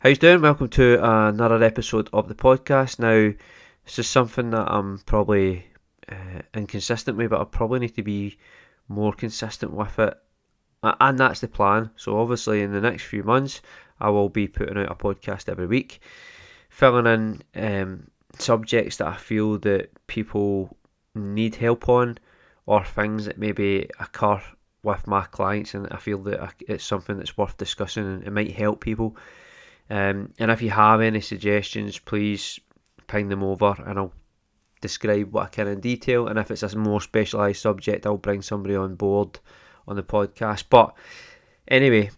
How 0.00 0.08
you 0.08 0.16
doing? 0.16 0.40
Welcome 0.40 0.70
to 0.70 0.98
another 1.04 1.62
episode 1.62 2.08
of 2.14 2.26
the 2.26 2.34
podcast. 2.34 2.98
Now, 2.98 3.34
this 3.84 3.98
is 3.98 4.08
something 4.08 4.48
that 4.48 4.66
I'm 4.66 5.00
probably 5.00 5.66
uh, 6.10 6.40
inconsistent 6.54 7.18
with, 7.18 7.28
but 7.28 7.40
I 7.42 7.44
probably 7.44 7.80
need 7.80 7.96
to 7.96 8.02
be 8.02 8.38
more 8.88 9.12
consistent 9.12 9.74
with 9.74 9.98
it, 9.98 10.14
and 10.82 11.18
that's 11.18 11.40
the 11.40 11.48
plan. 11.48 11.90
So, 11.96 12.18
obviously, 12.18 12.62
in 12.62 12.72
the 12.72 12.80
next 12.80 13.02
few 13.02 13.22
months, 13.22 13.60
I 14.00 14.08
will 14.08 14.30
be 14.30 14.48
putting 14.48 14.78
out 14.78 14.90
a 14.90 14.94
podcast 14.94 15.50
every 15.50 15.66
week, 15.66 16.00
filling 16.70 17.04
in 17.04 17.42
um, 17.62 18.10
subjects 18.38 18.96
that 18.96 19.08
I 19.08 19.16
feel 19.18 19.58
that 19.58 19.90
people 20.06 20.78
need 21.14 21.56
help 21.56 21.90
on, 21.90 22.16
or 22.64 22.82
things 22.86 23.26
that 23.26 23.36
maybe 23.36 23.86
occur 24.00 24.40
with 24.82 25.06
my 25.06 25.26
clients, 25.26 25.74
and 25.74 25.88
I 25.90 25.98
feel 25.98 26.22
that 26.22 26.54
it's 26.66 26.84
something 26.84 27.18
that's 27.18 27.36
worth 27.36 27.58
discussing 27.58 28.06
and 28.06 28.26
it 28.26 28.32
might 28.32 28.52
help 28.52 28.80
people. 28.80 29.14
Um, 29.90 30.32
and 30.38 30.50
if 30.50 30.62
you 30.62 30.70
have 30.70 31.00
any 31.00 31.20
suggestions, 31.20 31.98
please 31.98 32.60
ping 33.08 33.28
them 33.28 33.42
over 33.42 33.74
and 33.84 33.98
I'll 33.98 34.12
describe 34.80 35.32
what 35.32 35.46
I 35.46 35.48
can 35.48 35.66
in 35.66 35.80
detail. 35.80 36.28
And 36.28 36.38
if 36.38 36.50
it's 36.50 36.62
a 36.62 36.78
more 36.78 37.00
specialised 37.00 37.60
subject, 37.60 38.06
I'll 38.06 38.16
bring 38.16 38.40
somebody 38.40 38.76
on 38.76 38.94
board 38.94 39.40
on 39.88 39.96
the 39.96 40.02
podcast. 40.02 40.64
But 40.70 40.94
anyway, 41.66 42.10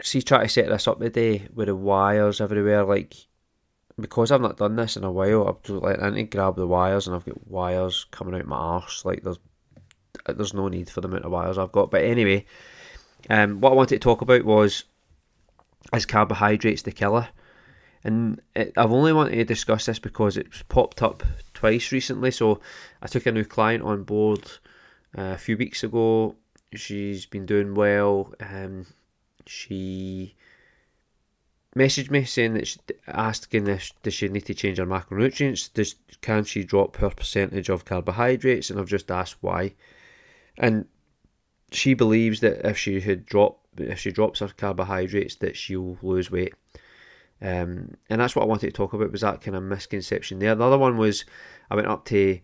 see, 0.00 0.22
try 0.22 0.44
to 0.44 0.48
set 0.48 0.68
this 0.68 0.86
up 0.86 1.00
today 1.00 1.48
with 1.52 1.66
the 1.66 1.74
wires 1.74 2.40
everywhere. 2.40 2.84
Like, 2.84 3.14
because 3.98 4.30
I've 4.30 4.40
not 4.40 4.58
done 4.58 4.76
this 4.76 4.96
in 4.96 5.04
a 5.04 5.12
while, 5.12 5.48
I've 5.48 5.62
just 5.62 5.82
like 5.82 6.00
I 6.00 6.10
need 6.10 6.30
to 6.30 6.36
grab 6.36 6.56
the 6.56 6.66
wires 6.66 7.06
and 7.06 7.16
I've 7.16 7.24
got 7.24 7.48
wires 7.48 8.06
coming 8.12 8.34
out 8.34 8.46
my 8.46 8.56
arse. 8.56 9.04
Like, 9.04 9.22
there's 9.22 9.40
there's 10.26 10.54
no 10.54 10.68
need 10.68 10.88
for 10.88 11.00
the 11.00 11.08
amount 11.08 11.24
of 11.24 11.32
wires 11.32 11.58
I've 11.58 11.72
got. 11.72 11.90
But 11.90 12.04
anyway, 12.04 12.46
um, 13.28 13.60
what 13.60 13.72
I 13.72 13.74
wanted 13.74 13.96
to 13.96 13.98
talk 13.98 14.22
about 14.22 14.44
was 14.44 14.84
is 15.94 16.06
carbohydrates 16.06 16.82
the 16.82 16.92
killer? 16.92 17.28
And 18.04 18.40
it, 18.56 18.72
I've 18.76 18.92
only 18.92 19.12
wanted 19.12 19.36
to 19.36 19.44
discuss 19.44 19.86
this 19.86 19.98
because 19.98 20.36
it's 20.36 20.62
popped 20.64 21.02
up 21.02 21.22
twice 21.54 21.92
recently. 21.92 22.30
So 22.30 22.60
I 23.00 23.06
took 23.06 23.26
a 23.26 23.32
new 23.32 23.44
client 23.44 23.84
on 23.84 24.02
board 24.02 24.44
uh, 25.16 25.34
a 25.34 25.38
few 25.38 25.56
weeks 25.56 25.84
ago. 25.84 26.34
She's 26.74 27.26
been 27.26 27.46
doing 27.46 27.74
well. 27.74 28.32
Um, 28.40 28.86
she 29.46 30.34
messaged 31.76 32.10
me 32.10 32.24
saying 32.24 32.54
that 32.54 32.66
she, 32.66 32.78
asking 33.06 33.66
if 33.66 33.92
does 34.02 34.14
she 34.14 34.28
need 34.28 34.46
to 34.46 34.54
change 34.54 34.78
her 34.78 34.86
macronutrients? 34.86 35.72
Does 35.72 35.94
can 36.20 36.44
she 36.44 36.64
drop 36.64 36.96
her 36.96 37.10
percentage 37.10 37.68
of 37.68 37.84
carbohydrates? 37.84 38.70
And 38.70 38.80
I've 38.80 38.86
just 38.86 39.10
asked 39.10 39.36
why. 39.40 39.74
And 40.58 40.86
she 41.74 41.94
believes 41.94 42.40
that 42.40 42.66
if 42.66 42.78
she 42.78 43.00
had 43.00 43.26
dropped 43.26 43.62
if 43.78 43.98
she 43.98 44.12
drops 44.12 44.40
her 44.40 44.48
carbohydrates, 44.48 45.36
that 45.36 45.56
she'll 45.56 45.96
lose 46.02 46.30
weight. 46.30 46.54
Um, 47.40 47.96
and 48.08 48.20
that's 48.20 48.36
what 48.36 48.42
I 48.42 48.46
wanted 48.46 48.66
to 48.66 48.72
talk 48.72 48.92
about 48.92 49.10
was 49.10 49.22
that 49.22 49.40
kind 49.40 49.56
of 49.56 49.62
misconception 49.62 50.38
there. 50.38 50.54
The 50.54 50.64
other 50.64 50.78
one 50.78 50.96
was 50.96 51.24
I 51.70 51.74
went 51.74 51.88
up 51.88 52.04
to 52.06 52.38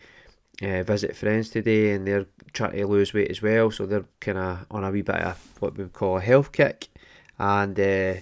uh, 0.63 0.83
visit 0.83 1.15
friends 1.15 1.51
today, 1.51 1.93
and 1.93 2.07
they're 2.07 2.27
trying 2.53 2.73
to 2.73 2.87
lose 2.87 3.15
weight 3.15 3.31
as 3.31 3.43
well, 3.43 3.71
so 3.71 3.87
they're 3.87 4.07
kind 4.21 4.39
of 4.39 4.67
on 4.71 4.85
a 4.85 4.91
wee 4.91 5.03
bit 5.03 5.17
of 5.17 5.39
what 5.61 5.77
we 5.77 5.85
call 5.87 6.17
a 6.17 6.21
health 6.21 6.51
kick. 6.51 6.89
And 7.39 7.79
uh, 7.79 8.15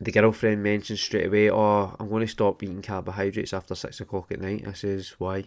the 0.00 0.12
girlfriend 0.12 0.62
mentioned 0.62 0.98
straight 0.98 1.26
away, 1.26 1.50
"Oh, 1.50 1.94
I'm 2.00 2.08
going 2.08 2.22
to 2.22 2.26
stop 2.26 2.62
eating 2.62 2.82
carbohydrates 2.82 3.52
after 3.52 3.74
six 3.74 4.00
o'clock 4.00 4.32
at 4.32 4.40
night." 4.40 4.66
I 4.66 4.72
says, 4.72 5.14
"Why?" 5.18 5.44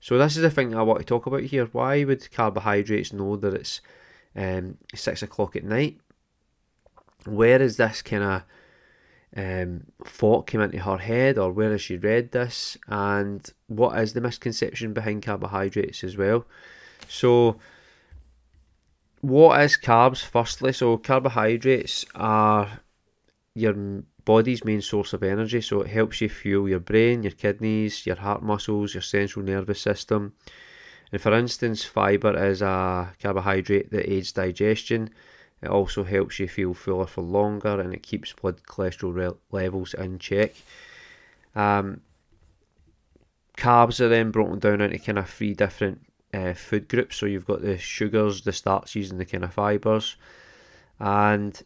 So 0.00 0.16
this 0.16 0.36
is 0.36 0.42
the 0.42 0.50
thing 0.50 0.74
I 0.74 0.82
want 0.82 1.00
to 1.00 1.04
talk 1.04 1.26
about 1.26 1.42
here. 1.42 1.66
Why 1.66 2.04
would 2.04 2.30
carbohydrates 2.30 3.12
know 3.12 3.36
that 3.36 3.54
it's 3.54 3.80
um, 4.38 4.78
six 4.94 5.22
o'clock 5.22 5.56
at 5.56 5.64
night. 5.64 5.98
Where 7.26 7.60
is 7.60 7.76
this 7.76 8.02
kind 8.02 8.22
of 8.22 8.42
um, 9.36 9.84
thought 10.04 10.46
came 10.46 10.60
into 10.60 10.78
her 10.78 10.98
head, 10.98 11.38
or 11.38 11.52
where 11.52 11.72
has 11.72 11.82
she 11.82 11.96
read 11.96 12.32
this, 12.32 12.76
and 12.86 13.48
what 13.66 13.98
is 13.98 14.12
the 14.12 14.20
misconception 14.20 14.92
behind 14.92 15.22
carbohydrates 15.22 16.04
as 16.04 16.16
well? 16.16 16.46
So, 17.08 17.58
what 19.20 19.60
is 19.60 19.76
carbs? 19.76 20.24
Firstly, 20.24 20.72
so 20.72 20.96
carbohydrates 20.96 22.04
are 22.14 22.80
your 23.54 23.74
body's 24.28 24.62
main 24.62 24.82
source 24.82 25.14
of 25.14 25.22
energy, 25.22 25.58
so 25.62 25.80
it 25.80 25.88
helps 25.88 26.20
you 26.20 26.28
fuel 26.28 26.68
your 26.68 26.80
brain, 26.80 27.22
your 27.22 27.32
kidneys, 27.32 28.04
your 28.04 28.16
heart 28.16 28.42
muscles, 28.42 28.92
your 28.92 29.00
central 29.00 29.42
nervous 29.42 29.80
system. 29.80 30.34
And 31.10 31.18
for 31.18 31.32
instance, 31.32 31.82
fibre 31.82 32.36
is 32.36 32.60
a 32.60 33.14
carbohydrate 33.22 33.90
that 33.90 34.12
aids 34.12 34.32
digestion. 34.32 35.08
It 35.62 35.70
also 35.70 36.04
helps 36.04 36.38
you 36.38 36.46
feel 36.46 36.74
fuller 36.74 37.06
for 37.06 37.22
longer 37.22 37.80
and 37.80 37.94
it 37.94 38.02
keeps 38.02 38.34
blood 38.34 38.62
cholesterol 38.64 39.14
re- 39.14 39.38
levels 39.50 39.94
in 39.94 40.18
check. 40.18 40.52
Um, 41.56 42.02
carbs 43.56 43.98
are 43.98 44.10
then 44.10 44.30
broken 44.30 44.58
down 44.58 44.82
into 44.82 44.98
kind 44.98 45.18
of 45.18 45.30
three 45.30 45.54
different 45.54 46.04
uh, 46.34 46.52
food 46.52 46.86
groups. 46.86 47.16
So 47.16 47.24
you've 47.24 47.46
got 47.46 47.62
the 47.62 47.78
sugars, 47.78 48.42
the 48.42 48.52
starches, 48.52 49.10
and 49.10 49.18
the 49.18 49.24
kind 49.24 49.44
of 49.44 49.54
fibres. 49.54 50.16
And 51.00 51.58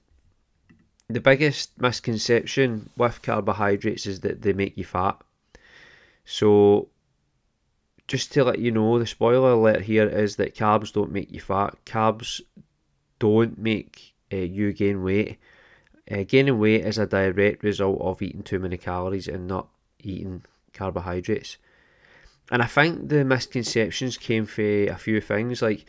the 1.09 1.21
biggest 1.21 1.81
misconception 1.81 2.91
with 2.97 3.23
carbohydrates 3.23 4.07
is 4.07 4.21
that 4.21 4.43
they 4.43 4.53
make 4.53 4.77
you 4.77 4.85
fat. 4.85 5.17
So 6.25 6.89
just 8.09 8.33
to 8.33 8.45
let 8.45 8.59
you 8.59 8.71
know, 8.71 8.99
the 8.99 9.07
spoiler 9.07 9.53
alert 9.53 9.83
here 9.83 10.09
is 10.09 10.37
that 10.37 10.55
carbs 10.55 10.93
don't 10.93 11.13
make 11.13 11.31
you 11.33 11.41
fat. 11.41 11.77
Carbs 11.85 12.41
don't 13.19 13.59
make 13.59 14.15
uh, 14.33 14.37
you 14.37 14.73
gain 14.73 15.03
weight. 15.03 15.39
Uh, 16.11 16.25
gaining 16.27 16.59
weight 16.59 16.85
is 16.85 16.99
a 16.99 17.07
direct 17.07 17.63
result 17.63 18.01
of 18.01 18.21
eating 18.21 18.43
too 18.43 18.59
many 18.59 18.77
calories 18.77 19.29
and 19.29 19.47
not 19.47 19.69
eating 20.01 20.43
carbohydrates. 20.73 21.59
And 22.51 22.61
I 22.61 22.67
think 22.67 23.09
the 23.09 23.25
misconceptions 23.25 24.19
came 24.19 24.47
from 24.47 24.89
a 24.89 24.97
few 24.97 25.21
things. 25.21 25.63
Like 25.63 25.87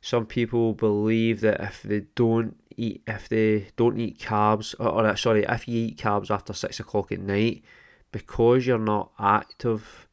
some 0.00 0.26
people 0.26 0.72
believe 0.72 1.40
that 1.40 1.60
if 1.60 1.82
they 1.82 2.02
don't 2.14 2.56
eat, 2.76 3.02
if 3.06 3.28
they 3.28 3.68
don't 3.76 3.98
eat 3.98 4.18
carbs, 4.18 4.74
or, 4.78 5.06
or 5.06 5.16
sorry, 5.16 5.44
if 5.48 5.68
you 5.68 5.86
eat 5.86 5.98
carbs 5.98 6.30
after 6.30 6.52
six 6.52 6.80
o'clock 6.80 7.12
at 7.12 7.20
night, 7.20 7.62
because 8.12 8.66
you're 8.66 8.78
not 8.78 9.12
active 9.18 10.08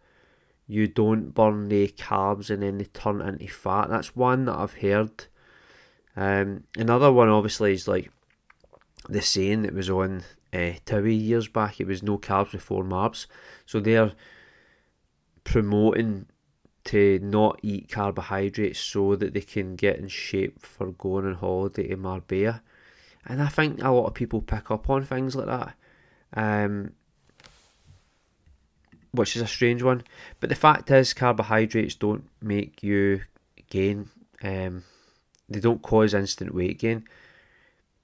you 0.68 0.88
don't 0.88 1.34
burn 1.34 1.70
the 1.70 1.88
carbs 1.88 2.50
and 2.50 2.62
then 2.62 2.78
they 2.78 2.86
turn 2.86 3.22
into 3.22 3.48
fat. 3.48 3.90
That's 3.90 4.16
one 4.16 4.46
that 4.46 4.56
I've 4.56 4.74
heard. 4.74 5.26
Um, 6.16 6.66
another 6.78 7.12
one 7.12 7.30
obviously 7.30 7.72
is 7.72 7.88
like 7.88 8.12
the 9.08 9.22
saying 9.22 9.62
that 9.62 9.74
was 9.74 9.90
on 9.90 10.24
uh, 10.54 10.74
TOWIE 10.86 11.18
years 11.18 11.48
back. 11.48 11.80
It 11.80 11.88
was 11.88 12.04
no 12.04 12.18
carbs 12.18 12.52
before 12.52 12.84
marbs. 12.84 13.28
So 13.66 13.80
they're 13.80 14.12
promoting 15.46 16.26
to 16.88 17.20
not 17.22 17.60
eat 17.64 17.90
carbohydrates 17.90 18.80
so 18.80 19.16
that 19.16 19.34
they 19.34 19.42
can 19.42 19.76
get 19.76 19.98
in 19.98 20.08
shape 20.08 20.66
for 20.66 20.92
going 20.94 21.26
on 21.26 21.36
holiday 21.36 21.90
to 21.90 21.98
Marbella. 21.98 22.62
And 23.26 23.42
I 23.42 23.48
think 23.48 23.84
a 23.84 23.92
lot 23.92 24.08
of 24.08 24.14
people 24.14 24.42
pick 24.42 24.72
up 24.72 24.90
on 24.90 25.04
things 25.04 25.36
like 25.36 25.48
that. 25.48 25.76
Um, 26.34 26.92
which 29.12 29.36
is 29.36 29.42
a 29.42 29.48
strange 29.48 29.84
one. 29.84 30.04
But 30.40 30.50
the 30.50 30.56
fact 30.56 30.90
is, 30.92 31.14
carbohydrates 31.14 31.96
don't 31.96 32.28
make 32.42 32.84
you 32.84 33.22
gain. 33.70 34.10
Um, 34.42 34.84
they 35.50 35.60
don't 35.60 35.82
cause 35.82 36.14
instant 36.14 36.54
weight 36.54 36.80
gain. 36.80 37.06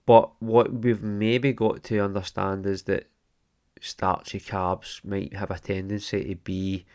But 0.06 0.30
what 0.42 0.74
we've 0.74 1.02
maybe 1.02 1.54
got 1.54 1.84
to 1.84 2.00
understand 2.00 2.66
is 2.66 2.84
that 2.84 3.08
starchy 3.80 4.40
carbs 4.40 5.04
might 5.06 5.34
have 5.34 5.52
a 5.52 5.60
tendency 5.60 6.24
to 6.26 6.36
be 6.36 6.86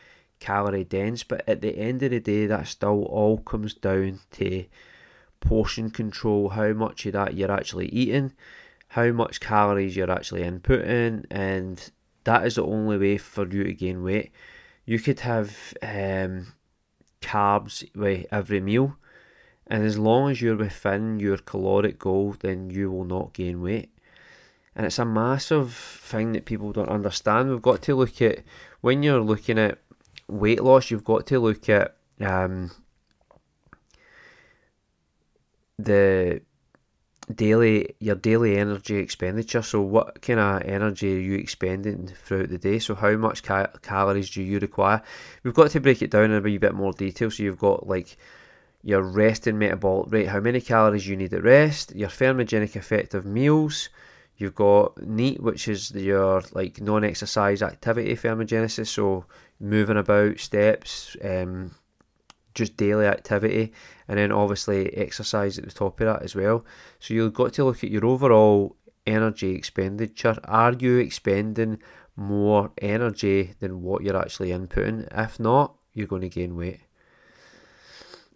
calorie 0.41 0.85
dense, 0.85 1.23
but 1.23 1.43
at 1.49 1.61
the 1.61 1.77
end 1.77 2.03
of 2.03 2.11
the 2.11 2.21
day, 2.21 2.47
that 2.47 2.67
still 2.67 3.05
all 3.05 3.39
comes 3.39 3.75
down 3.75 4.21
to 4.33 4.65
portion 5.41 5.91
control, 5.91 6.51
how 6.51 6.73
much 6.73 7.07
of 7.07 7.13
that 7.13 7.35
you're 7.35 7.51
actually 7.53 7.89
eating, 7.89 8.33
how 8.89 9.11
much 9.13 9.41
calories 9.41 9.97
you're 9.97 10.11
actually 10.11 10.43
inputting, 10.43 11.25
and 11.31 11.91
that 12.25 12.47
is 12.47 12.57
the 12.57 12.65
only 12.65 12.99
way 12.99 13.19
for 13.19 13.47
you 13.47 13.65
to 13.65 13.73
gain 13.73 14.03
weight. 14.03 14.33
You 14.85 14.99
could 14.99 15.21
have 15.21 15.57
um, 15.83 16.53
carbs 17.21 17.89
with 17.95 18.27
every 18.33 18.61
meal, 18.61 18.97
and 19.67 19.85
as 19.85 19.99
long 19.99 20.31
as 20.31 20.41
you're 20.41 20.57
within 20.57 21.21
your 21.21 21.39
caloric 21.39 21.99
goal, 21.99 22.35
then 22.41 22.71
you 22.71 22.91
will 22.91 23.05
not 23.05 23.35
gain 23.35 23.61
weight. 23.61 23.91
And 24.75 24.87
it's 24.87 24.99
a 24.99 25.05
massive 25.05 25.75
thing 25.75 26.33
that 26.33 26.45
people 26.45 26.73
don't 26.73 26.89
understand. 26.89 27.51
We've 27.51 27.61
got 27.61 27.83
to 27.83 27.97
look 27.97 28.23
at 28.23 28.45
when 28.81 29.03
you're 29.03 29.21
looking 29.21 29.59
at 29.59 29.79
weight 30.29 30.63
loss, 30.63 30.91
you've 30.91 31.05
got 31.05 31.27
to 31.27 31.41
look 31.41 31.69
at 31.69 31.97
um, 32.21 32.71
the 35.79 36.41
daily 37.35 37.95
your 37.99 38.15
daily 38.15 38.57
energy 38.57 38.97
expenditure. 38.97 39.63
So 39.63 39.81
what 39.83 40.23
kind 40.23 40.41
of 40.41 40.63
energy 40.63 41.17
are 41.17 41.21
you 41.21 41.35
expending 41.35 42.09
throughout 42.09 42.49
the 42.49 42.59
day? 42.59 42.79
So 42.79 42.95
how 42.95 43.17
much 43.17 43.43
ca- 43.43 43.73
calories 43.83 44.31
do 44.31 44.43
you 44.43 44.59
require? 44.59 45.03
We've 45.43 45.55
got 45.55 45.71
to 45.73 45.81
break 45.81 46.03
it 46.03 46.11
down 46.11 46.25
in 46.25 46.33
a 46.33 46.41
wee 46.41 46.59
bit 46.59 46.75
more 46.75 46.93
detail. 46.93 47.31
So 47.31 47.43
you've 47.43 47.59
got 47.59 47.87
like 47.87 48.17
your 48.83 49.03
resting 49.03 49.59
metabolic 49.59 50.13
rate, 50.13 50.29
how 50.29 50.41
many 50.41 50.61
calories 50.61 51.07
you 51.07 51.17
need 51.17 51.35
at 51.35 51.43
rest, 51.43 51.95
your 51.95 52.09
thermogenic 52.09 52.77
effect 52.77 53.13
of 53.13 53.27
meals, 53.27 53.89
You've 54.39 54.55
got 54.55 55.03
NEAT, 55.03 55.43
which 55.43 55.67
is 55.67 55.91
your 55.91 56.43
like 56.53 56.81
non-exercise 56.81 57.61
activity 57.61 58.15
thermogenesis, 58.15 58.87
so 58.87 59.25
moving 59.59 59.97
about, 59.97 60.39
steps, 60.39 61.17
um, 61.25 61.75
just 62.55 62.77
daily 62.77 63.07
activity, 63.07 63.73
and 64.07 64.17
then 64.17 64.31
obviously 64.31 64.97
exercise 64.97 65.59
at 65.59 65.65
the 65.65 65.73
top 65.73 66.01
of 66.01 66.07
that 66.07 66.23
as 66.23 66.37
well. 66.37 66.65
So 67.01 67.15
you've 67.15 67.35
got 67.35 67.53
to 67.55 67.65
look 67.65 67.83
at 67.83 67.91
your 67.91 68.07
overall 68.07 68.77
energy 69.07 69.57
expenditure. 69.57 70.37
Are 70.45 70.73
you 70.73 70.99
expending 70.99 71.83
more 72.15 72.71
energy 72.79 73.55
than 73.59 73.83
what 73.83 74.03
you're 74.03 74.17
actually 74.17 74.51
inputting? 74.51 75.09
If 75.17 75.41
not, 75.41 75.75
you're 75.95 76.07
going 76.07 76.23
to 76.23 76.29
gain 76.29 76.57
weight. 76.57 76.81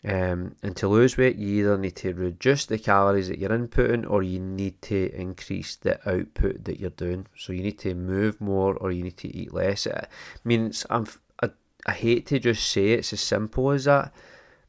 Um, 0.04 0.56
and 0.64 0.74
to 0.76 0.88
lose 0.88 1.16
weight, 1.16 1.36
you 1.36 1.60
either 1.60 1.78
need 1.78 1.94
to 1.96 2.12
reduce 2.12 2.66
the 2.66 2.78
calories 2.78 3.28
that 3.28 3.38
you're 3.38 3.50
inputting 3.50 4.08
or 4.10 4.22
you 4.22 4.40
need 4.40 4.82
to 4.82 5.14
increase 5.14 5.76
the 5.76 5.96
output 6.08 6.64
that 6.64 6.80
you're 6.80 6.90
doing. 6.90 7.26
So 7.36 7.52
you 7.52 7.62
need 7.62 7.78
to 7.80 7.94
move 7.94 8.40
more 8.40 8.74
or 8.74 8.90
you 8.90 9.04
need 9.04 9.16
to 9.18 9.28
eat 9.28 9.54
less. 9.54 9.86
It 9.86 10.08
means 10.44 10.84
I'm, 10.90 11.06
I, 11.40 11.50
I 11.86 11.92
hate 11.92 12.26
to 12.26 12.40
just 12.40 12.68
say 12.68 12.90
it's 12.92 13.12
as 13.12 13.20
simple 13.20 13.70
as 13.70 13.84
that, 13.84 14.12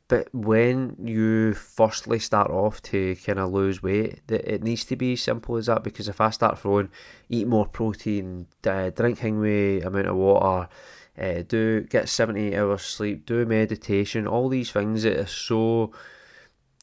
but 0.07 0.27
when 0.31 0.95
you 0.99 1.53
firstly 1.55 2.19
start 2.19 2.51
off 2.51 2.81
to 2.83 3.15
kind 3.15 3.39
of 3.39 3.51
lose 3.51 3.81
weight, 3.81 4.21
that 4.27 4.53
it 4.53 4.61
needs 4.61 4.85
to 4.85 4.95
be 4.95 5.15
simple 5.15 5.55
as 5.55 5.65
that 5.65 5.83
because 5.83 6.07
if 6.07 6.21
I 6.21 6.29
start 6.29 6.59
throwing, 6.59 6.91
eat 7.29 7.47
more 7.47 7.65
protein, 7.65 8.45
uh, 8.67 8.91
drink 8.91 9.23
way 9.23 9.81
amount 9.81 10.07
of 10.07 10.15
water, 10.15 10.69
uh, 11.17 11.43
do 11.47 11.81
get 11.81 12.09
78 12.09 12.55
hours 12.55 12.81
sleep, 12.81 13.25
do 13.25 13.45
meditation, 13.45 14.27
all 14.27 14.49
these 14.49 14.71
things 14.71 15.03
that 15.03 15.17
are 15.17 15.27
so 15.27 15.91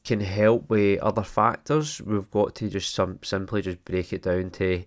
can 0.04 0.20
help 0.20 0.70
with 0.70 1.00
other 1.00 1.22
factors. 1.22 2.00
We've 2.00 2.30
got 2.30 2.54
to 2.56 2.68
just 2.68 2.94
some 2.94 3.18
simply 3.22 3.62
just 3.62 3.84
break 3.84 4.12
it 4.12 4.22
down 4.22 4.50
to 4.50 4.84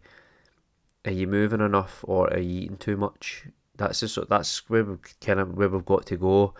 are 1.05 1.11
you 1.11 1.27
moving 1.27 1.61
enough 1.61 2.03
or 2.07 2.33
are 2.33 2.39
you 2.39 2.61
eating 2.61 2.77
too 2.77 2.97
much? 2.97 3.45
That's 3.75 3.99
just 3.99 4.17
that's 4.29 4.69
where 4.69 4.83
we 4.83 4.97
kind 5.19 5.39
of 5.39 5.57
where 5.57 5.69
we've 5.69 5.85
got 5.85 6.05
to 6.07 6.17
go. 6.17 6.53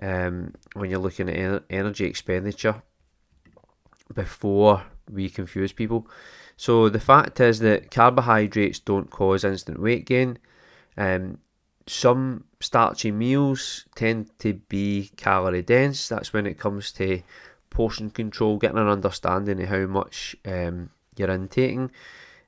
Um, 0.00 0.54
when 0.74 0.90
you're 0.90 1.00
looking 1.00 1.28
at 1.28 1.64
energy 1.70 2.04
expenditure 2.04 2.82
before 4.14 4.84
we 5.10 5.28
confuse 5.28 5.72
people. 5.72 6.06
So 6.56 6.88
the 6.88 7.00
fact 7.00 7.40
is 7.40 7.58
that 7.60 7.90
carbohydrates 7.90 8.78
don't 8.78 9.10
cause 9.10 9.44
instant 9.44 9.80
weight 9.80 10.06
gain. 10.06 10.38
Um, 10.96 11.38
some 11.88 12.44
starchy 12.60 13.10
meals 13.10 13.86
tend 13.94 14.38
to 14.40 14.54
be 14.54 15.10
calorie 15.16 15.62
dense. 15.62 16.08
That's 16.08 16.32
when 16.32 16.46
it 16.46 16.58
comes 16.58 16.92
to 16.92 17.22
portion 17.70 18.10
control, 18.10 18.58
getting 18.58 18.78
an 18.78 18.88
understanding 18.88 19.62
of 19.62 19.68
how 19.68 19.86
much 19.86 20.36
um, 20.44 20.90
you're 21.16 21.30
intaking, 21.30 21.90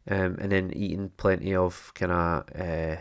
um, 0.09 0.37
and 0.41 0.53
then 0.53 0.73
eating 0.75 1.11
plenty 1.17 1.55
of 1.55 1.93
kind 1.95 2.13
of 2.13 2.45
uh, 2.59 2.97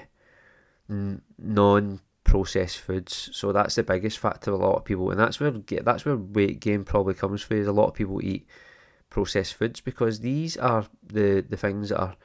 non 1.37 2.01
processed 2.23 2.79
foods. 2.79 3.29
So 3.33 3.51
that's 3.51 3.75
the 3.75 3.83
biggest 3.83 4.19
factor. 4.19 4.51
A 4.51 4.57
lot 4.57 4.77
of 4.77 4.85
people, 4.85 5.11
and 5.11 5.19
that's 5.19 5.39
where 5.39 5.51
that's 5.51 6.05
where 6.05 6.17
weight 6.17 6.59
gain 6.59 6.83
probably 6.83 7.13
comes 7.13 7.41
from. 7.41 7.57
Is 7.57 7.67
a 7.67 7.71
lot 7.71 7.87
of 7.87 7.93
people 7.93 8.23
eat 8.23 8.47
processed 9.09 9.55
foods 9.55 9.81
because 9.81 10.19
these 10.19 10.57
are 10.57 10.85
the 11.05 11.45
the 11.47 11.57
things 11.57 11.89
that 11.89 11.99
are 11.99 12.15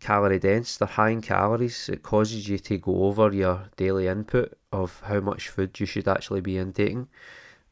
calorie 0.00 0.38
dense, 0.38 0.76
they're 0.76 0.88
high 0.88 1.10
in 1.10 1.20
calories. 1.20 1.88
It 1.88 2.02
causes 2.02 2.48
you 2.48 2.58
to 2.58 2.78
go 2.78 3.04
over 3.04 3.32
your 3.32 3.70
daily 3.76 4.06
input 4.06 4.56
of 4.72 5.00
how 5.04 5.20
much 5.20 5.48
food 5.48 5.78
you 5.80 5.86
should 5.86 6.08
actually 6.08 6.40
be 6.40 6.58
intaking. 6.58 7.08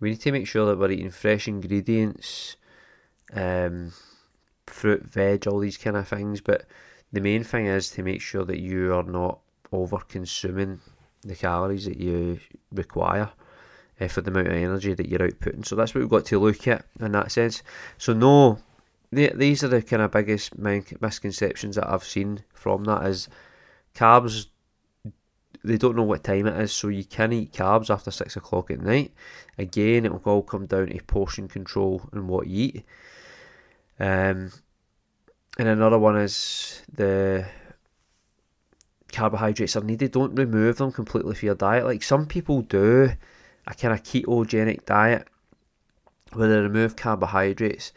We 0.01 0.11
need 0.11 0.21
to 0.21 0.33
make 0.33 0.47
sure 0.47 0.67
that 0.67 0.79
we're 0.79 0.91
eating 0.91 1.11
fresh 1.11 1.49
ingredients, 1.49 2.57
um, 3.33 3.93
fruit, 4.67 5.05
veg, 5.05 5.47
all 5.47 5.61
these 5.61 5.79
kind 5.79 5.97
of 5.97 6.09
things. 6.09 6.41
But 6.41 6.67
the 7.13 7.21
main 7.21 7.45
thing 7.45 7.67
is 7.67 7.91
to 7.91 8.03
make 8.03 8.21
sure 8.21 8.45
that 8.45 8.61
you 8.61 8.95
are 8.95 9.05
not 9.05 9.39
over 9.73 9.99
consuming 9.99 10.81
the 11.23 11.35
calories 11.35 11.85
that 11.87 11.99
you 11.99 12.39
require 12.73 13.31
uh, 14.01 14.09
for 14.09 14.21
the 14.21 14.31
amount 14.31 14.49
of 14.49 14.55
energy 14.55 14.95
that 14.95 15.09
you're 15.09 15.21
outputting. 15.21 15.65
So 15.67 15.77
that's 15.77 15.95
what 15.95 16.01
we've 16.01 16.11
got 16.11 16.27
to 16.27 16.39
look 16.39 16.67
at 16.69 16.85
in 17.01 17.13
that 17.13 17.33
sense. 17.33 17.63
So 17.99 18.13
no 18.13 18.59
these 19.11 19.63
are 19.63 19.69
the 19.69 19.83
kind 19.83 20.03
of 20.03 20.11
biggest 20.11 20.59
misconceptions 20.59 21.77
that 21.77 21.89
I've 21.89 22.05
seen 22.05 22.43
from 22.53 22.85
that 22.85 23.07
is 23.07 23.29
carbs 23.95 24.47
they 25.65 25.79
don't 25.79 25.97
know 25.97 26.03
what 26.03 26.23
time 26.23 26.47
it 26.47 26.61
is, 26.61 26.73
so 26.73 26.89
you 26.89 27.05
can 27.05 27.33
eat 27.33 27.53
carbs 27.53 27.89
after 27.89 28.11
six 28.11 28.37
o'clock 28.37 28.71
at 28.71 28.81
night. 28.81 29.13
Again, 29.57 30.05
it 30.05 30.13
will 30.13 30.21
all 30.27 30.43
come 30.43 30.67
down 30.67 30.89
to 30.89 31.03
portion 31.05 31.49
control 31.49 32.03
and 32.13 32.29
what 32.29 32.47
you 32.47 32.65
eat. 32.65 32.85
Um, 33.99 34.53
and 35.59 35.69
another 35.69 35.99
one 35.99 36.19
is 36.19 36.83
the 36.93 37.47
carbohydrates 39.11 39.77
are 39.77 39.83
needed. 39.83 40.13
Don't 40.13 40.35
remove 40.35 40.77
them 40.77 40.93
completely 40.93 41.35
from 41.35 41.47
your 41.47 41.55
diet. 41.55 41.87
Like 41.87 42.03
some 42.03 42.27
people 42.27 42.61
do 42.61 43.13
a 43.67 43.75
kind 43.75 43.95
of 43.95 44.03
ketogenic 44.03 44.85
diet 44.85 45.27
where 46.35 46.49
they 46.49 46.59
remove 46.59 46.97
carbohydrates 46.97 47.93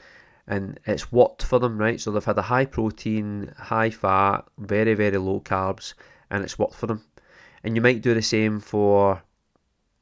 and 0.48 0.80
it's 0.86 1.12
worked 1.12 1.44
for 1.44 1.60
them, 1.60 1.78
right? 1.78 2.00
So 2.00 2.12
they've 2.12 2.24
had 2.24 2.38
a 2.38 2.44
high 2.44 2.66
protein, 2.66 3.54
high 3.58 3.90
fat, 3.90 4.46
very, 4.58 4.94
very 4.94 5.18
low 5.18 5.42
carbs, 5.42 5.94
and 6.30 6.44
it's 6.44 6.58
worked 6.58 6.76
for 6.76 6.88
them. 6.88 7.04
And 7.64 7.76
you 7.76 7.82
might 7.82 8.02
do 8.02 8.14
the 8.14 8.22
same 8.22 8.60
for, 8.60 9.22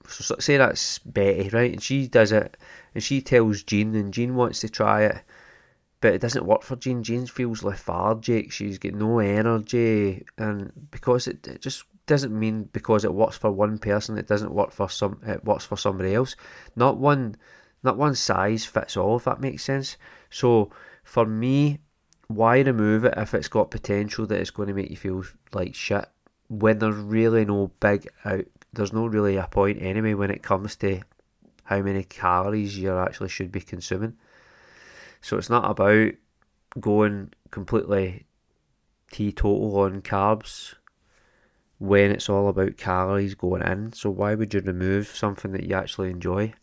so 0.07 0.36
say 0.39 0.57
that's 0.57 1.00
Betty, 1.00 1.50
right? 1.50 1.74
And 1.74 1.81
she 1.81 2.07
does 2.07 2.31
it, 2.31 2.57
and 2.94 3.03
she 3.03 3.21
tells 3.21 3.63
Jean, 3.63 3.95
and 3.95 4.13
Jean 4.13 4.36
wants 4.36 4.59
to 4.59 4.69
try 4.69 5.03
it, 5.03 5.18
but 6.00 6.13
it 6.13 6.21
doesn't 6.21 6.45
work 6.45 6.62
for 6.62 6.75
Jean. 6.75 7.01
Jean 7.01 7.25
feels 7.25 7.63
lethargic, 7.63 8.51
she's 8.51 8.77
got 8.77 8.94
no 8.94 9.18
energy, 9.19 10.25
and 10.38 10.71
because 10.91 11.27
it, 11.27 11.48
it 11.48 11.62
just 11.62 11.86
doesn't 12.06 12.38
mean 12.38 12.69
because 12.71 13.03
it 13.03 13.13
works 13.15 13.36
for 13.38 13.50
one 13.50 13.80
person, 13.80 14.19
it 14.19 14.27
doesn't 14.27 14.53
work 14.53 14.71
for 14.71 14.88
some, 14.88 15.19
it 15.25 15.44
works 15.44 15.65
for 15.65 15.75
somebody 15.75 16.13
else. 16.13 16.36
Not 16.75 16.98
one 16.98 17.36
not 17.85 17.97
one 17.97 18.15
size 18.15 18.65
fits 18.65 18.97
all, 18.97 19.17
if 19.17 19.23
that 19.25 19.39
makes 19.39 19.63
sense. 19.63 19.97
So 20.29 20.71
for 21.03 21.25
me, 21.25 21.79
why 22.27 22.59
remove 22.59 23.05
it 23.05 23.13
if 23.17 23.33
it's 23.33 23.47
got 23.47 23.71
potential 23.71 24.25
that 24.25 24.39
it's 24.39 24.49
going 24.49 24.67
to 24.67 24.73
make 24.73 24.89
you 24.89 24.97
feel 24.97 25.23
like 25.53 25.75
shit 25.75 26.05
when 26.49 26.79
there's 26.79 26.95
really 26.95 27.45
no 27.45 27.71
big 27.79 28.07
out 28.23 28.45
there's 28.73 28.93
no 28.93 29.05
really 29.05 29.37
a 29.37 29.47
point 29.47 29.81
anyway 29.81 30.13
when 30.13 30.29
it 30.29 30.43
comes 30.43 30.75
to 30.75 31.01
how 31.63 31.81
many 31.81 32.03
calories 32.03 32.77
you 32.77 32.95
actually 32.97 33.29
should 33.29 33.51
be 33.51 33.61
consuming. 33.61 34.15
So 35.21 35.38
it's 35.38 35.49
not 35.49 35.69
about 35.69 36.11
going 36.79 37.33
completely 37.51 38.25
teetotal 39.11 39.79
on 39.79 40.01
carbs 40.01 40.75
when 41.88 42.12
it's 42.12 42.30
all 42.30 42.48
about 42.48 42.77
calories 42.77 43.36
going 43.36 43.62
in. 43.62 43.94
So 43.94 44.10
why 44.10 44.36
would 44.36 44.54
you 44.54 44.62
remove 44.62 45.08
something 45.08 45.51
that 45.51 45.63
you 45.63 45.75
actually 45.75 46.10
enjoy? 46.10 46.54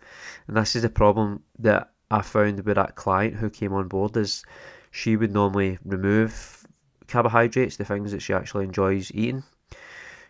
And 0.47 0.57
this 0.57 0.76
is 0.76 0.83
the 0.83 0.91
problem 0.91 1.43
that 1.59 1.91
I 2.11 2.23
found 2.23 2.61
with 2.64 2.76
that 2.76 2.97
client 2.97 3.37
who 3.37 3.50
came 3.50 3.73
on 3.73 3.88
board 3.88 4.17
is 4.17 4.45
she 4.91 5.17
would 5.17 5.33
normally 5.33 5.79
remove 5.85 6.67
carbohydrates, 7.09 7.76
the 7.76 7.85
things 7.85 8.12
that 8.12 8.23
she 8.23 8.33
actually 8.33 8.64
enjoys 8.64 9.12
eating. 9.14 9.45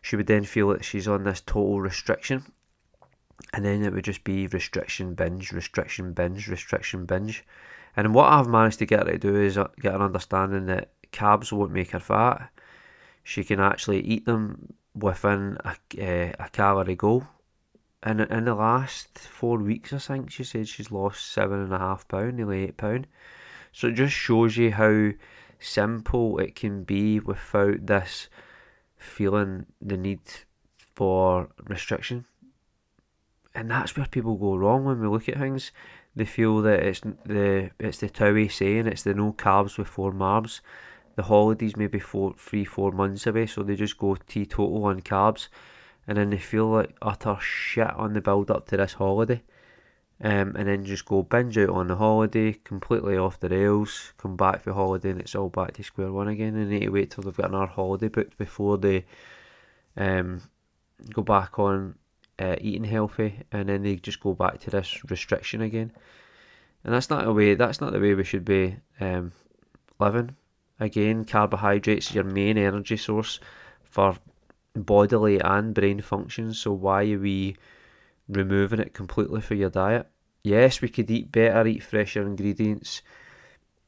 She 0.01 0.17
would 0.17 0.27
then 0.27 0.45
feel 0.45 0.69
that 0.69 0.85
she's 0.85 1.09
on 1.09 1.25
this 1.25 1.41
total 1.41 1.81
restriction. 1.81 2.45
And 3.53 3.65
then 3.65 3.85
it 3.85 3.93
would 3.93 4.05
just 4.05 4.25
be 4.25 4.47
restriction 4.47 5.15
binge, 5.15 5.53
restriction 5.53 6.13
binge, 6.13 6.49
restriction 6.49 7.07
binge. 7.07 7.45
And 7.97 8.15
what 8.15 8.33
I've 8.33 8.49
managed 8.49 8.79
to 8.79 8.87
get 8.87 9.07
her 9.07 9.13
to 9.13 9.19
do 9.19 9.37
is 9.37 9.59
uh, 9.59 9.69
get 9.81 9.95
an 9.95 10.01
understanding 10.01 10.67
that 10.67 10.91
carbs 11.13 11.53
won't 11.53 11.73
make 11.73 11.91
her 11.91 12.01
fat 12.01 12.51
she 13.23 13.45
can 13.45 13.61
actually 13.61 14.01
eat 14.01 14.27
them 14.27 14.75
within 14.95 15.59
a, 15.65 15.71
uh, 15.71 16.33
a 16.39 16.49
calorie 16.51 16.97
goal. 16.97 17.25
And 18.03 18.21
in 18.21 18.45
the 18.47 18.55
last 18.55 19.19
four 19.19 19.59
weeks, 19.59 19.93
I 19.93 19.99
think 19.99 20.31
she 20.31 20.43
said 20.43 20.67
she's 20.67 20.91
lost 20.91 21.33
seven 21.33 21.61
and 21.61 21.73
a 21.73 21.79
half 21.79 22.09
pound, 22.09 22.37
nearly 22.37 22.65
eight 22.65 22.77
pound. 22.77 23.07
So 23.73 23.89
it 23.89 23.95
just 23.95 24.15
shows 24.15 24.57
you 24.57 24.73
how 24.73 25.13
simple 25.61 26.39
it 26.39 26.57
can 26.57 26.83
be 26.83 27.21
without 27.21 27.87
this 27.87 28.29
feeling 28.97 29.67
the 29.81 29.97
need 29.97 30.21
for 30.95 31.49
restriction. 31.65 32.25
And 33.55 33.71
that's 33.71 33.97
where 33.97 34.07
people 34.07 34.37
go 34.37 34.57
wrong 34.57 34.85
when 34.85 35.01
we 35.01 35.07
look 35.07 35.29
at 35.29 35.39
things. 35.39 35.71
They 36.17 36.25
feel 36.25 36.61
that 36.63 36.81
it's 36.81 37.01
the 37.01 37.71
it's 37.79 37.99
the 37.99 38.09
Towie 38.09 38.51
saying 38.51 38.87
it's 38.87 39.03
the 39.03 39.15
no 39.15 39.33
carbs 39.33 39.77
before 39.77 40.13
marbs 40.13 40.61
the 41.16 41.23
holidays 41.25 41.76
maybe 41.76 41.99
four, 41.99 42.35
three, 42.37 42.64
four 42.64 42.92
months 42.92 43.26
away, 43.26 43.47
so 43.47 43.62
they 43.62 43.76
just 43.76 43.99
go 43.99 44.16
teetotal 44.16 44.85
on 44.85 45.00
carbs, 45.00 45.49
and 46.07 46.19
then 46.19 46.31
they 46.31 46.38
feel 46.38 46.66
like 46.66 46.97
utter 47.02 47.37
shit 47.40 47.90
on 47.90 48.12
the 48.12 48.21
build 48.21 48.50
up 48.50 48.66
to 48.69 48.76
this 48.76 48.95
holiday, 48.95 49.42
um, 50.23 50.54
and 50.57 50.69
then 50.69 50.85
just 50.85 51.04
go 51.04 51.23
binge 51.23 51.59
out 51.59 51.71
on 51.71 51.88
the 51.88 51.97
holiday, 51.97 52.52
completely 52.64 53.16
off 53.16 53.40
the 53.40 53.49
rails, 53.49 54.12
come 54.19 54.37
back 54.37 54.62
for 54.62 54.73
holiday, 54.73 55.11
and 55.11 55.21
it's 55.21 55.35
all 55.35 55.49
back 55.49 55.73
to 55.75 55.83
square 55.83 56.12
one 56.12 56.28
again, 56.28 56.57
and 56.57 56.71
they 56.71 56.78
need 56.78 56.87
to 56.87 56.92
wait 56.92 57.11
till 57.11 57.25
they've 57.25 57.37
got 57.37 57.50
another 57.50 57.66
holiday 57.66 58.09
booked 58.09 58.38
before 58.38 58.78
they 58.78 59.04
um, 59.97 60.40
go 61.12 61.23
back 61.23 61.59
on 61.59 61.95
uh, 62.38 62.57
eating 62.61 62.85
healthy, 62.85 63.40
and 63.52 63.69
then 63.69 63.83
they 63.83 63.97
just 63.97 64.21
go 64.21 64.33
back 64.33 64.61
to 64.61 64.71
this 64.71 65.02
restriction 65.11 65.61
again. 65.61 65.92
And 66.85 66.92
that's 66.92 67.11
not 67.11 67.26
a 67.26 67.33
way. 67.33 67.54
That's 67.54 67.81
not 67.81 67.92
the 67.92 68.00
way 68.00 68.14
we 68.14 68.25
should 68.25 68.45
be 68.45 68.76
um, 68.99 69.31
living 70.00 70.35
Again, 70.83 71.25
carbohydrates 71.25 72.11
are 72.11 72.15
your 72.15 72.25
main 72.25 72.59
energy 72.59 72.97
source 72.97 73.39
for 73.85 74.17
bodily 74.75 75.39
and 75.41 75.73
brain 75.73 76.01
functions. 76.01 76.59
So 76.59 76.73
why 76.73 77.05
are 77.12 77.21
we 77.21 77.57
removing 78.29 78.81
it 78.81 78.93
completely 78.93 79.43
for 79.43 79.55
your 79.55 79.71
diet? 79.71 80.09
Yes, 80.43 80.81
we 80.81 80.89
could 80.89 81.09
eat 81.09 81.31
better, 81.31 81.69
eat 81.69 81.85
fresher 81.85 82.23
ingredients, 82.23 83.03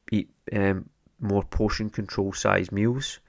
eat 0.09 0.29
um, 0.53 0.89
more 1.19 1.43
portion 1.43 1.89
control 1.89 2.31
size 2.31 2.71
meals 2.71 3.19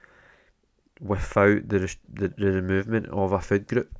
without 1.01 1.67
the, 1.67 1.93
the, 2.13 2.29
the 2.29 3.09
of 3.11 3.33
a 3.33 3.41
food 3.41 3.67
group. 3.67 3.93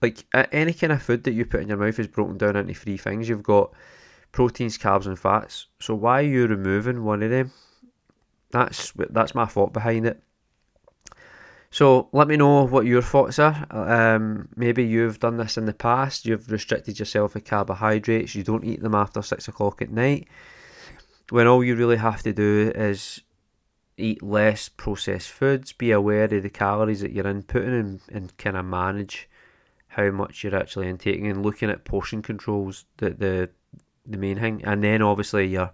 Like 0.00 0.24
any 0.50 0.72
kind 0.72 0.94
of 0.94 1.02
food 1.02 1.24
that 1.24 1.34
you 1.34 1.44
put 1.44 1.60
in 1.60 1.68
your 1.68 1.76
mouth 1.76 1.98
is 1.98 2.08
broken 2.08 2.38
down 2.38 2.56
into 2.56 2.72
three 2.72 2.96
things. 2.96 3.28
You've 3.28 3.42
got 3.42 3.70
proteins, 4.32 4.78
carbs, 4.78 5.06
and 5.06 5.18
fats. 5.18 5.66
So 5.78 5.94
why 5.94 6.20
are 6.20 6.26
you 6.26 6.46
removing 6.46 7.04
one 7.04 7.22
of 7.22 7.28
them? 7.28 7.52
That's 8.54 8.92
that's 9.10 9.34
my 9.34 9.46
thought 9.46 9.72
behind 9.72 10.06
it. 10.06 10.22
So 11.70 12.08
let 12.12 12.28
me 12.28 12.36
know 12.36 12.64
what 12.68 12.86
your 12.86 13.02
thoughts 13.02 13.40
are. 13.40 13.66
Um, 13.68 14.48
maybe 14.54 14.84
you've 14.84 15.18
done 15.18 15.38
this 15.38 15.58
in 15.58 15.66
the 15.66 15.74
past. 15.74 16.24
You've 16.24 16.48
restricted 16.48 17.00
yourself 17.00 17.34
with 17.34 17.44
carbohydrates. 17.44 18.36
You 18.36 18.44
don't 18.44 18.64
eat 18.64 18.80
them 18.80 18.94
after 18.94 19.22
six 19.22 19.48
o'clock 19.48 19.82
at 19.82 19.90
night. 19.90 20.28
When 21.30 21.48
all 21.48 21.64
you 21.64 21.74
really 21.74 21.96
have 21.96 22.22
to 22.22 22.32
do 22.32 22.70
is 22.76 23.22
eat 23.96 24.22
less 24.22 24.68
processed 24.68 25.30
foods, 25.30 25.72
be 25.72 25.90
aware 25.90 26.32
of 26.32 26.44
the 26.44 26.48
calories 26.48 27.00
that 27.00 27.10
you're 27.10 27.24
inputting, 27.24 27.80
and, 27.80 28.00
and 28.08 28.36
kind 28.36 28.56
of 28.56 28.64
manage 28.64 29.28
how 29.88 30.12
much 30.12 30.44
you're 30.44 30.54
actually 30.54 30.88
intaking 30.88 31.26
and 31.26 31.42
looking 31.42 31.70
at 31.70 31.84
portion 31.84 32.22
controls. 32.22 32.84
The 32.98 33.10
the 33.10 33.50
the 34.06 34.18
main 34.18 34.38
thing, 34.38 34.64
and 34.64 34.84
then 34.84 35.02
obviously 35.02 35.48
your 35.48 35.72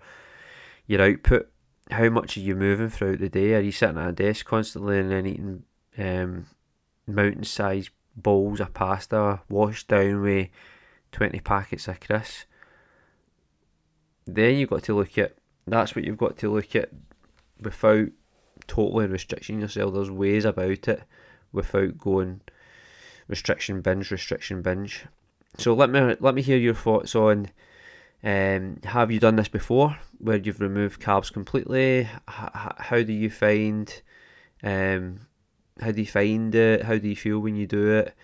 your 0.86 1.02
output. 1.02 1.50
How 1.90 2.08
much 2.08 2.36
are 2.36 2.40
you 2.40 2.54
moving 2.54 2.88
throughout 2.88 3.18
the 3.18 3.28
day? 3.28 3.54
Are 3.54 3.60
you 3.60 3.72
sitting 3.72 3.98
at 3.98 4.08
a 4.08 4.12
desk 4.12 4.46
constantly 4.46 4.98
and 4.98 5.10
then 5.10 5.26
eating 5.26 5.62
um, 5.98 6.46
mountain 7.06 7.44
sized 7.44 7.90
bowls 8.16 8.60
of 8.60 8.72
pasta 8.74 9.40
washed 9.48 9.88
down 9.88 10.22
with 10.22 10.48
20 11.12 11.40
packets 11.40 11.88
of 11.88 12.00
crisps? 12.00 12.46
Then 14.26 14.56
you've 14.56 14.70
got 14.70 14.84
to 14.84 14.94
look 14.94 15.18
at 15.18 15.34
that's 15.66 15.94
what 15.94 16.04
you've 16.04 16.18
got 16.18 16.36
to 16.38 16.52
look 16.52 16.74
at 16.76 16.90
without 17.60 18.08
totally 18.66 19.06
restricting 19.06 19.60
yourself. 19.60 19.94
There's 19.94 20.10
ways 20.10 20.44
about 20.44 20.88
it 20.88 21.02
without 21.52 21.98
going 21.98 22.40
restriction 23.28 23.80
binge, 23.80 24.10
restriction 24.10 24.62
binge. 24.62 25.06
So 25.58 25.74
let 25.74 25.90
me 25.90 26.16
let 26.20 26.34
me 26.34 26.42
hear 26.42 26.58
your 26.58 26.74
thoughts 26.74 27.14
on 27.14 27.50
um, 28.22 28.78
have 28.84 29.10
you 29.10 29.18
done 29.18 29.36
this 29.36 29.48
before, 29.48 29.96
where 30.18 30.36
you've 30.36 30.60
removed 30.60 31.00
carbs 31.00 31.32
completely? 31.32 32.00
H- 32.00 32.08
how 32.28 33.02
do 33.02 33.12
you 33.12 33.30
find? 33.30 34.02
Um, 34.62 35.20
how 35.80 35.92
do 35.92 36.00
you 36.00 36.06
find 36.06 36.54
it? 36.54 36.82
How 36.82 36.98
do 36.98 37.08
you 37.08 37.16
feel 37.16 37.40
when 37.40 37.56
you 37.56 37.66
do 37.66 37.90
it? 37.90 38.14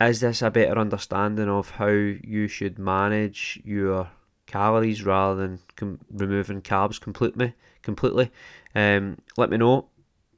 Is 0.00 0.20
this 0.20 0.42
a 0.42 0.50
better 0.50 0.78
understanding 0.78 1.48
of 1.48 1.70
how 1.70 1.88
you 1.88 2.48
should 2.48 2.78
manage 2.78 3.60
your 3.64 4.10
calories 4.44 5.02
rather 5.02 5.40
than 5.40 5.58
com- 5.76 6.00
removing 6.10 6.60
carbs 6.60 7.00
completely? 7.00 7.54
Completely. 7.82 8.30
Um, 8.74 9.18
let 9.38 9.48
me 9.48 9.56
know. 9.56 9.88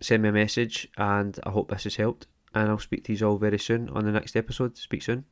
Send 0.00 0.22
me 0.22 0.28
a 0.28 0.32
message, 0.32 0.86
and 0.96 1.38
I 1.44 1.50
hope 1.50 1.70
this 1.70 1.84
has 1.84 1.96
helped. 1.96 2.28
And 2.54 2.68
I'll 2.68 2.78
speak 2.78 3.02
to 3.04 3.12
you 3.12 3.26
all 3.26 3.38
very 3.38 3.58
soon 3.58 3.88
on 3.88 4.04
the 4.04 4.12
next 4.12 4.36
episode. 4.36 4.76
Speak 4.76 5.02
soon. 5.02 5.24